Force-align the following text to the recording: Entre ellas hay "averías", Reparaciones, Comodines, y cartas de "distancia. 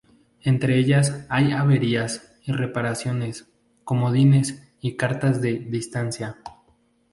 Entre 0.41 0.79
ellas 0.79 1.27
hay 1.29 1.51
"averías", 1.51 2.33
Reparaciones, 2.47 3.47
Comodines, 3.83 4.67
y 4.81 4.97
cartas 4.97 5.41
de 5.43 5.59
"distancia. 5.59 6.37